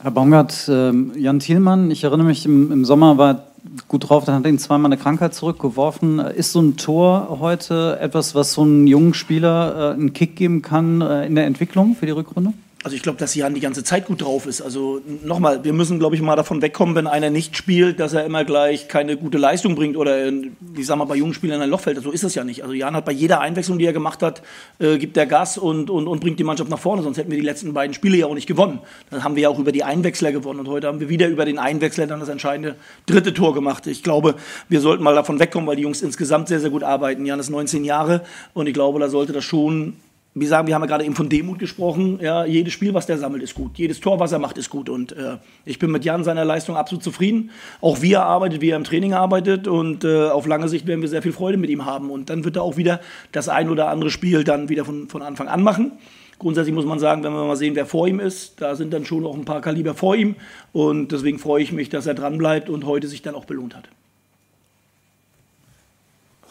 Herr 0.01 0.13
Baumgart, 0.13 0.69
äh, 0.69 0.93
Jan 1.19 1.41
Thielmann, 1.41 1.91
ich 1.91 2.05
erinnere 2.05 2.29
mich, 2.29 2.47
im, 2.47 2.71
im 2.71 2.85
Sommer 2.85 3.19
war 3.19 3.50
gut 3.89 4.09
drauf, 4.09 4.25
dann 4.25 4.37
hat 4.37 4.47
ihn 4.47 4.59
zweimal 4.59 4.93
eine 4.93 5.01
Krankheit 5.01 5.35
zurückgeworfen. 5.35 6.19
Ist 6.19 6.53
so 6.53 6.61
ein 6.61 6.77
Tor 6.77 7.39
heute 7.41 7.99
etwas, 8.01 8.35
was 8.35 8.53
so 8.53 8.63
einem 8.63 8.87
jungen 8.87 9.15
Spieler 9.15 9.91
äh, 9.91 9.95
einen 9.95 10.13
Kick 10.13 10.37
geben 10.37 10.63
kann 10.63 11.01
äh, 11.01 11.27
in 11.27 11.35
der 11.35 11.47
Entwicklung 11.47 11.95
für 11.95 12.07
die 12.07 12.13
Rückrunde? 12.13 12.53
Also 12.83 12.97
ich 12.97 13.03
glaube, 13.03 13.19
dass 13.19 13.35
Jan 13.35 13.53
die 13.53 13.61
ganze 13.61 13.85
Zeit 13.85 14.07
gut 14.07 14.23
drauf 14.23 14.47
ist. 14.47 14.63
Also 14.63 15.03
nochmal, 15.23 15.65
wir 15.65 15.75
müssen, 15.75 15.99
glaube 15.99 16.17
ich, 16.17 16.23
mal 16.23 16.35
davon 16.35 16.63
wegkommen, 16.63 16.95
wenn 16.95 17.07
einer 17.07 17.29
nicht 17.29 17.55
spielt, 17.55 18.01
dass 18.01 18.15
er 18.15 18.25
immer 18.25 18.43
gleich 18.47 18.89
keine 18.89 19.19
gute 19.19 19.37
Leistung 19.37 19.75
bringt 19.75 19.99
oder, 19.99 20.29
ich 20.29 20.87
sag 20.87 20.97
mal, 20.97 21.05
bei 21.05 21.17
jungen 21.17 21.35
Spielern 21.35 21.57
in 21.57 21.65
ein 21.65 21.69
Loch 21.69 21.81
fällt. 21.81 22.03
So 22.03 22.11
ist 22.11 22.25
es 22.25 22.35
ja 22.35 22.43
nicht. 22.43 22.63
Also 22.63 22.73
Jan 22.73 22.97
hat 22.97 23.05
bei 23.05 23.13
jeder 23.13 23.41
Einwechslung, 23.43 23.79
die 23.79 23.85
er 23.85 23.93
gemacht 23.93 24.23
hat, 24.23 24.41
äh, 24.79 24.97
gibt 24.97 25.19
er 25.19 25.27
Gas 25.27 25.59
und, 25.59 25.91
und, 25.91 26.09
und 26.09 26.21
bringt 26.21 26.39
die 26.39 26.45
Mannschaft 26.45 26.71
nach 26.71 26.79
vorne. 26.79 27.03
Sonst 27.03 27.19
hätten 27.19 27.31
wir 27.31 27.37
die 27.37 27.45
letzten 27.45 27.75
beiden 27.75 27.93
Spiele 27.93 28.17
ja 28.17 28.27
auch 28.27 28.35
nicht 28.35 28.47
gewonnen. 28.47 28.79
Dann 29.11 29.25
haben 29.25 29.37
wir 29.37 29.43
ja 29.43 29.49
auch 29.51 29.59
über 29.59 29.73
die 29.73 29.85
Einwechsler 29.85 30.33
gewonnen. 30.33 30.61
Und 30.61 30.69
heute 30.69 30.87
haben 30.87 31.01
wir 31.01 31.11
wieder 31.11 31.29
über 31.29 31.45
den 31.45 31.59
Einwechsler 31.59 32.07
dann 32.07 32.21
das 32.21 32.31
entscheidende 32.31 32.77
dritte 33.05 33.35
Tor 33.35 33.53
gemacht. 33.53 33.87
Ich 33.89 34.03
glaube, 34.03 34.37
wir 34.71 34.81
sollten 34.81 35.05
mal 35.05 35.15
davon 35.15 35.39
wegkommen, 35.39 35.69
weil 35.69 35.77
die 35.77 35.83
Jungs 35.83 36.01
insgesamt 36.01 36.49
sehr, 36.49 36.61
sehr 36.61 36.71
gut 36.71 36.83
arbeiten. 36.83 37.27
Jan 37.27 37.41
ist 37.41 37.51
19 37.51 37.85
Jahre 37.85 38.23
und 38.55 38.67
ich 38.67 38.73
glaube, 38.73 39.01
da 39.01 39.11
sollte 39.11 39.35
das 39.35 39.45
schon 39.45 39.97
wir 40.33 40.47
sagen, 40.47 40.69
wir 40.69 40.75
haben 40.77 40.83
ja 40.83 40.87
gerade 40.87 41.05
eben 41.05 41.17
von 41.17 41.29
Demut 41.29 41.59
gesprochen. 41.59 42.21
Ja, 42.23 42.45
jedes 42.45 42.73
Spiel, 42.73 42.95
was 42.95 43.07
der 43.07 43.19
sammelt, 43.19 43.43
ist 43.43 43.55
gut. 43.55 43.79
Jedes 43.79 43.99
Tor, 43.99 44.21
was 44.21 44.31
er 44.31 44.39
macht, 44.39 44.59
ist 44.59 44.71
gut. 44.71 44.89
Und 44.89 45.11
äh, 45.11 45.39
ich 45.65 45.81
bin 45.81 45.91
mit 45.91 46.05
Jan 46.05 46.23
seiner 46.23 46.45
Leistung 46.45 46.77
absolut 46.77 47.03
zufrieden. 47.03 47.51
Auch 47.81 48.01
wie 48.01 48.13
er 48.13 48.27
arbeitet, 48.27 48.61
wie 48.61 48.71
er 48.71 48.77
im 48.77 48.85
Training 48.85 49.13
arbeitet. 49.13 49.67
Und 49.67 50.05
äh, 50.05 50.29
auf 50.29 50.47
lange 50.47 50.69
Sicht 50.69 50.87
werden 50.87 51.01
wir 51.01 51.09
sehr 51.09 51.23
viel 51.23 51.33
Freude 51.33 51.59
mit 51.59 51.69
ihm 51.69 51.85
haben. 51.85 52.11
Und 52.11 52.31
dann 52.31 52.45
wird 52.45 52.57
er 52.57 52.63
auch 52.63 52.77
wieder 52.77 53.01
das 53.33 53.49
ein 53.49 53.71
oder 53.71 53.89
andere 53.89 54.11
Spiel 54.11 54.45
dann 54.45 54.69
wieder 54.69 54.85
von, 54.85 55.09
von 55.09 55.23
Anfang 55.23 55.49
an 55.49 55.65
machen. 55.65 55.93
Grundsätzlich 56.39 56.75
muss 56.75 56.87
man 56.87 57.01
sagen, 57.01 57.25
wenn 57.25 57.33
wir 57.33 57.45
mal 57.45 57.57
sehen, 57.57 57.75
wer 57.75 57.85
vor 57.85 58.07
ihm 58.07 58.21
ist, 58.21 58.63
da 58.63 58.77
sind 58.77 58.93
dann 58.93 59.05
schon 59.05 59.27
auch 59.27 59.35
ein 59.35 59.45
paar 59.45 59.61
Kaliber 59.61 59.95
vor 59.95 60.15
ihm. 60.15 60.37
Und 60.73 61.11
deswegen 61.11 61.41
freue 61.41 61.63
ich 61.63 61.73
mich, 61.73 61.89
dass 61.89 62.07
er 62.07 62.15
dranbleibt 62.15 62.71
und 62.71 62.87
heute 62.87 63.09
sich 63.09 63.21
dann 63.23 63.35
auch 63.35 63.47
belohnt 63.47 63.75
hat. 63.77 63.89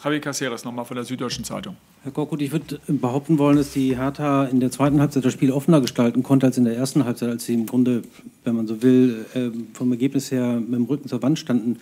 Javi 0.02 0.20
Caceres 0.20 0.64
nochmal 0.64 0.84
von 0.84 0.96
der 0.96 1.04
Süddeutschen 1.04 1.44
Zeitung. 1.44 1.76
Herr 2.02 2.12
Korkut, 2.12 2.40
ich 2.40 2.52
würde 2.52 2.80
behaupten 2.86 3.38
wollen, 3.38 3.58
dass 3.58 3.72
die 3.72 3.96
Hertha 3.96 4.44
in 4.44 4.60
der 4.60 4.70
zweiten 4.70 5.00
Halbzeit 5.00 5.24
das 5.24 5.32
Spiel 5.32 5.52
offener 5.52 5.80
gestalten 5.80 6.22
konnte 6.22 6.46
als 6.46 6.56
in 6.56 6.64
der 6.64 6.76
ersten 6.76 7.04
Halbzeit, 7.04 7.28
als 7.28 7.44
sie 7.44 7.54
im 7.54 7.66
Grunde, 7.66 8.02
wenn 8.44 8.56
man 8.56 8.66
so 8.66 8.82
will, 8.82 9.26
äh, 9.34 9.50
vom 9.74 9.92
Ergebnis 9.92 10.30
her 10.30 10.60
mit 10.60 10.72
dem 10.72 10.84
Rücken 10.84 11.08
zur 11.08 11.22
Wand 11.22 11.38
standen. 11.38 11.78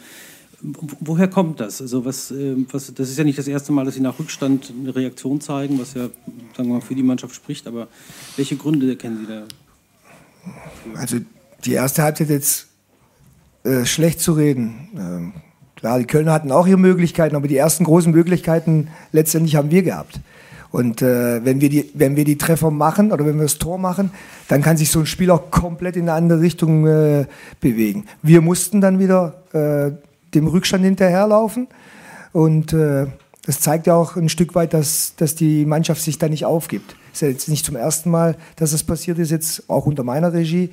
Woher 0.60 1.28
kommt 1.28 1.60
das? 1.60 1.80
Also 1.80 2.04
was, 2.04 2.32
äh, 2.32 2.56
was, 2.72 2.92
das 2.92 3.10
ist 3.10 3.18
ja 3.18 3.22
nicht 3.22 3.38
das 3.38 3.46
erste 3.46 3.70
Mal, 3.70 3.84
dass 3.84 3.94
Sie 3.94 4.00
nach 4.00 4.18
Rückstand 4.18 4.72
eine 4.76 4.94
Reaktion 4.94 5.40
zeigen, 5.40 5.78
was 5.78 5.94
ja 5.94 6.08
sagen 6.56 6.68
wir 6.68 6.74
mal, 6.74 6.80
für 6.80 6.96
die 6.96 7.04
Mannschaft 7.04 7.36
spricht. 7.36 7.68
Aber 7.68 7.86
welche 8.36 8.56
Gründe 8.56 8.96
kennen 8.96 9.18
Sie 9.20 9.26
da? 9.26 9.44
Also 10.96 11.18
die 11.64 11.72
erste 11.72 12.02
Halbzeit 12.02 12.30
jetzt 12.30 12.66
äh, 13.62 13.84
schlecht 13.84 14.20
zu 14.20 14.32
reden. 14.32 14.88
Ähm, 14.96 15.32
klar, 15.78 15.98
die 15.98 16.06
Kölner 16.06 16.32
hatten 16.32 16.52
auch 16.52 16.66
ihre 16.66 16.78
Möglichkeiten, 16.78 17.36
aber 17.36 17.48
die 17.48 17.56
ersten 17.56 17.84
großen 17.84 18.12
Möglichkeiten 18.12 18.88
letztendlich 19.12 19.56
haben 19.56 19.70
wir 19.70 19.82
gehabt. 19.82 20.20
Und 20.70 21.00
äh, 21.00 21.44
wenn, 21.44 21.60
wir 21.60 21.70
die, 21.70 21.90
wenn 21.94 22.16
wir 22.16 22.24
die 22.24 22.36
Treffer 22.36 22.70
machen 22.70 23.10
oder 23.10 23.24
wenn 23.24 23.36
wir 23.36 23.44
das 23.44 23.58
Tor 23.58 23.78
machen, 23.78 24.10
dann 24.48 24.60
kann 24.60 24.76
sich 24.76 24.90
so 24.90 25.00
ein 25.00 25.06
Spiel 25.06 25.30
auch 25.30 25.50
komplett 25.50 25.96
in 25.96 26.02
eine 26.02 26.12
andere 26.12 26.40
Richtung 26.40 26.86
äh, 26.86 27.26
bewegen. 27.60 28.04
Wir 28.22 28.42
mussten 28.42 28.80
dann 28.80 28.98
wieder 28.98 29.42
äh, 29.52 29.92
dem 30.34 30.46
Rückstand 30.46 30.84
hinterherlaufen 30.84 31.68
und 32.32 32.74
äh, 32.74 33.06
das 33.46 33.60
zeigt 33.60 33.86
ja 33.86 33.94
auch 33.94 34.16
ein 34.16 34.28
Stück 34.28 34.54
weit, 34.54 34.74
dass, 34.74 35.14
dass 35.16 35.34
die 35.34 35.64
Mannschaft 35.64 36.02
sich 36.02 36.18
da 36.18 36.28
nicht 36.28 36.44
aufgibt. 36.44 36.96
Ist 37.14 37.22
ja 37.22 37.28
jetzt 37.28 37.48
nicht 37.48 37.64
zum 37.64 37.76
ersten 37.76 38.10
Mal, 38.10 38.36
dass 38.56 38.72
das 38.72 38.84
passiert 38.84 39.18
ist, 39.18 39.30
jetzt 39.30 39.70
auch 39.70 39.86
unter 39.86 40.04
meiner 40.04 40.34
Regie. 40.34 40.70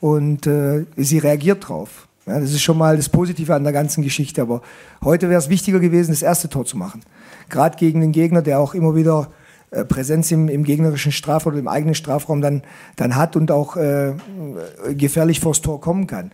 Und 0.00 0.46
äh, 0.46 0.84
sie 0.96 1.16
reagiert 1.16 1.68
drauf. 1.68 2.08
Ja, 2.30 2.38
das 2.38 2.52
ist 2.52 2.62
schon 2.62 2.78
mal 2.78 2.96
das 2.96 3.08
Positive 3.08 3.52
an 3.56 3.64
der 3.64 3.72
ganzen 3.72 4.04
Geschichte. 4.04 4.42
Aber 4.42 4.62
heute 5.02 5.28
wäre 5.28 5.40
es 5.40 5.48
wichtiger 5.48 5.80
gewesen, 5.80 6.12
das 6.12 6.22
erste 6.22 6.48
Tor 6.48 6.64
zu 6.64 6.76
machen. 6.76 7.00
Gerade 7.48 7.76
gegen 7.76 8.00
den 8.00 8.12
Gegner, 8.12 8.40
der 8.40 8.60
auch 8.60 8.72
immer 8.72 8.94
wieder 8.94 9.30
äh, 9.72 9.84
Präsenz 9.84 10.30
im, 10.30 10.48
im 10.48 10.62
gegnerischen 10.62 11.10
Strafraum 11.10 11.54
oder 11.54 11.60
im 11.60 11.66
eigenen 11.66 11.96
Strafraum 11.96 12.40
dann, 12.40 12.62
dann 12.94 13.16
hat 13.16 13.34
und 13.34 13.50
auch 13.50 13.76
äh, 13.76 14.12
gefährlich 14.90 15.40
vors 15.40 15.60
Tor 15.60 15.80
kommen 15.80 16.06
kann. 16.06 16.30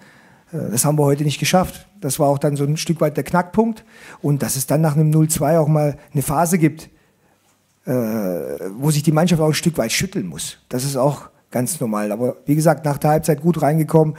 Äh, 0.53 0.71
das 0.71 0.85
haben 0.85 0.99
wir 0.99 1.05
heute 1.05 1.25
nicht 1.25 1.41
geschafft. 1.41 1.87
Das 2.03 2.19
war 2.19 2.29
auch 2.29 2.38
dann 2.38 2.57
so 2.57 2.65
ein 2.65 2.76
Stück 2.76 3.00
weit 3.00 3.17
der 3.17 3.25
Knackpunkt. 3.25 3.83
Und 4.21 4.43
dass 4.43 4.57
es 4.57 4.67
dann 4.67 4.83
nach 4.83 4.97
einem 4.97 5.11
0-2 5.11 5.59
auch 5.59 5.69
mal 5.69 5.97
eine 6.12 6.23
Phase 6.23 6.59
gibt, 6.59 6.91
äh, 7.87 7.93
wo 7.93 8.91
sich 8.91 9.03
die 9.03 9.12
Mannschaft 9.12 9.41
auch 9.41 9.47
ein 9.49 9.55
Stück 9.55 9.79
weit 9.79 9.93
schütteln 9.93 10.26
muss. 10.26 10.59
Das 10.69 10.85
ist 10.85 10.97
auch 10.97 11.31
ganz 11.50 11.81
normal. 11.81 12.12
Aber 12.12 12.37
wie 12.45 12.55
gesagt, 12.55 12.85
nach 12.85 12.99
der 12.99 13.09
Halbzeit 13.09 13.41
gut 13.41 13.62
reingekommen, 13.62 14.15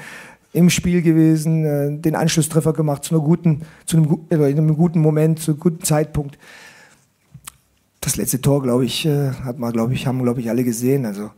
im 0.58 0.70
Spiel 0.70 1.02
gewesen, 1.02 1.66
äh, 1.66 1.98
den 1.98 2.16
Anschlusstreffer 2.16 2.74
gemacht 2.74 3.04
zu, 3.04 3.16
einer 3.16 3.24
guten, 3.24 3.62
zu 3.86 3.98
einem, 3.98 4.20
in 4.30 4.42
einem 4.42 4.76
guten 4.76 5.00
Moment, 5.00 5.40
zu 5.40 5.52
einem 5.52 5.60
guten 5.60 5.84
Zeitpunkt. 5.84 6.38
Das 8.02 8.16
letzte 8.16 8.42
Tor, 8.42 8.64
glaube 8.64 8.86
ich, 8.86 9.06
hat 9.06 9.60
man, 9.60 9.74
glaube 9.74 9.94
ich, 9.94 10.08
haben, 10.08 10.24
glaube 10.24 10.40
ich, 10.40 10.50
alle 10.50 10.64
gesehen. 10.64 11.06
Also, 11.06 11.32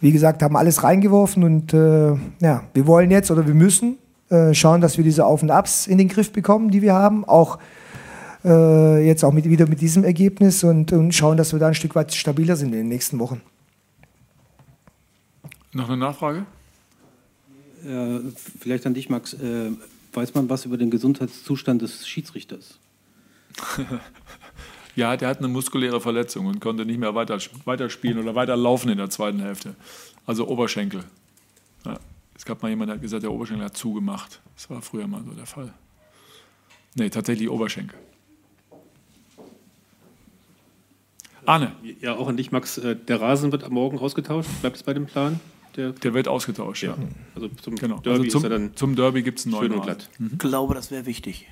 wie 0.00 0.12
gesagt, 0.12 0.42
haben 0.42 0.56
alles 0.56 0.82
reingeworfen 0.82 1.44
und 1.44 1.72
äh, 1.72 2.14
ja, 2.40 2.64
wir 2.72 2.86
wollen 2.86 3.12
jetzt 3.12 3.30
oder 3.30 3.46
wir 3.46 3.54
müssen 3.54 3.98
äh, 4.28 4.54
schauen, 4.54 4.80
dass 4.80 4.96
wir 4.96 5.04
diese 5.04 5.24
Auf 5.24 5.42
und 5.42 5.50
Abs 5.50 5.86
in 5.86 5.98
den 5.98 6.08
Griff 6.08 6.32
bekommen, 6.32 6.70
die 6.70 6.82
wir 6.82 6.94
haben. 6.94 7.24
Auch 7.24 7.58
äh, 8.44 9.06
jetzt 9.06 9.24
auch 9.24 9.32
mit, 9.32 9.48
wieder 9.48 9.68
mit 9.68 9.80
diesem 9.80 10.04
Ergebnis 10.04 10.64
und, 10.64 10.92
und 10.92 11.14
schauen, 11.14 11.36
dass 11.36 11.52
wir 11.52 11.60
da 11.60 11.68
ein 11.68 11.74
Stück 11.74 11.94
weit 11.94 12.12
stabiler 12.12 12.56
sind 12.56 12.68
in 12.68 12.80
den 12.80 12.88
nächsten 12.88 13.18
Wochen. 13.18 13.40
Noch 15.72 15.88
eine 15.88 15.96
Nachfrage? 15.96 16.46
Äh, 17.84 18.20
vielleicht 18.58 18.86
an 18.86 18.94
dich, 18.94 19.08
Max. 19.08 19.34
Äh, 19.34 19.72
weiß 20.12 20.34
man 20.34 20.48
was 20.48 20.64
über 20.64 20.76
den 20.76 20.90
Gesundheitszustand 20.90 21.82
des 21.82 22.06
Schiedsrichters? 22.06 22.78
ja, 24.96 25.16
der 25.16 25.28
hat 25.28 25.38
eine 25.38 25.48
muskuläre 25.48 26.00
Verletzung 26.00 26.46
und 26.46 26.60
konnte 26.60 26.84
nicht 26.86 26.98
mehr 26.98 27.14
weiter, 27.14 27.38
weiterspielen 27.64 28.18
oder 28.18 28.34
weiterlaufen 28.34 28.90
in 28.90 28.98
der 28.98 29.10
zweiten 29.10 29.40
Hälfte. 29.40 29.74
Also 30.26 30.48
Oberschenkel. 30.48 31.04
Ja. 31.84 31.98
Es 32.36 32.44
gab 32.44 32.62
mal 32.62 32.68
jemanden, 32.68 32.88
der 32.88 32.94
hat 32.96 33.02
gesagt, 33.02 33.22
der 33.22 33.32
Oberschenkel 33.32 33.66
hat 33.66 33.76
zugemacht. 33.76 34.40
Das 34.56 34.68
war 34.70 34.82
früher 34.82 35.06
mal 35.06 35.22
so 35.24 35.32
der 35.32 35.46
Fall. 35.46 35.72
Nee, 36.94 37.10
tatsächlich 37.10 37.48
Oberschenkel. 37.48 37.98
Arne. 41.46 41.72
Ja, 42.00 42.14
auch 42.14 42.28
an 42.28 42.36
dich, 42.36 42.52
Max. 42.52 42.78
Äh, 42.78 42.96
der 42.96 43.20
Rasen 43.20 43.52
wird 43.52 43.64
am 43.64 43.72
Morgen 43.72 43.98
ausgetauscht. 43.98 44.48
Bleibt 44.60 44.76
es 44.76 44.82
bei 44.82 44.94
dem 44.94 45.06
Plan? 45.06 45.40
Der, 45.76 45.90
der 45.90 46.14
wird 46.14 46.28
ausgetauscht, 46.28 46.82
ja. 46.82 46.90
ja. 46.90 46.98
Also 47.34 47.48
zum 47.48 47.76
genau. 47.76 47.98
Derby 47.98 48.30
also 48.30 48.40
zum, 48.40 48.76
zum 48.76 48.96
Derby 48.96 49.22
gibt 49.22 49.40
es 49.40 49.46
einen 49.46 49.52
neuen 49.52 49.70
schön 49.70 49.78
und 49.78 49.82
glatt. 49.82 50.08
Mhm. 50.18 50.30
Ich 50.32 50.38
glaube, 50.38 50.74
das 50.74 50.90
wäre 50.90 51.06
wichtig. 51.06 51.46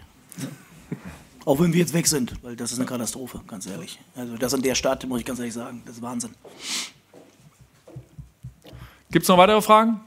Auch 1.44 1.58
wenn 1.60 1.72
wir 1.72 1.80
jetzt 1.80 1.92
weg 1.92 2.06
sind, 2.06 2.34
weil 2.42 2.54
das 2.54 2.72
ist 2.72 2.78
eine 2.78 2.86
Katastrophe, 2.86 3.40
ganz 3.48 3.66
ehrlich. 3.66 3.98
Also 4.14 4.36
das 4.36 4.54
an 4.54 4.62
der 4.62 4.76
Stadt, 4.76 5.06
muss 5.08 5.20
ich 5.20 5.26
ganz 5.26 5.40
ehrlich 5.40 5.54
sagen, 5.54 5.82
das 5.84 5.96
ist 5.96 6.02
Wahnsinn. 6.02 6.30
Gibt 9.10 9.24
es 9.24 9.28
noch 9.28 9.38
weitere 9.38 9.60
Fragen? 9.60 10.00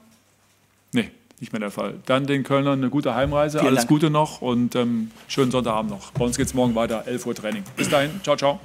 Nee, 0.94 1.12
nicht 1.40 1.52
mehr 1.52 1.60
der 1.60 1.72
Fall. 1.72 2.00
Dann 2.06 2.26
den 2.26 2.44
Kölnern 2.44 2.80
eine 2.80 2.90
gute 2.90 3.16
Heimreise, 3.16 3.60
Vielen 3.60 3.68
alles 3.68 3.82
Dank. 3.82 3.90
Gute 3.90 4.10
noch 4.10 4.42
und 4.42 4.76
ähm, 4.76 5.12
schönen 5.28 5.52
Sonntagabend 5.52 5.92
noch. 5.92 6.12
Bei 6.12 6.26
uns 6.26 6.38
geht 6.38 6.48
es 6.48 6.54
morgen 6.54 6.74
weiter, 6.74 7.04
11 7.06 7.26
Uhr 7.26 7.36
Training. 7.36 7.64
Bis 7.76 7.90
dahin, 7.90 8.12
ciao, 8.24 8.38
ciao. 8.38 8.60